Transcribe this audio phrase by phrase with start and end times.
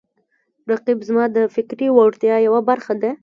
[0.69, 3.11] رقیب زما د فکري وړتیاو یوه برخه ده